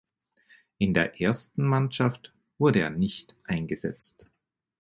In 0.79 0.95
der 0.95 1.21
ersten 1.21 1.63
Mannschaft 1.63 2.33
wurde 2.57 2.79
er 2.79 2.89
nicht 2.89 3.35
eingesetzt. 3.43 4.27